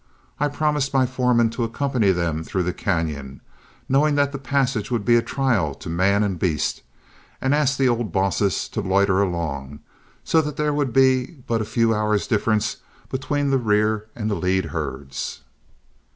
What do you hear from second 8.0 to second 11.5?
bosses to loiter along, so that there would be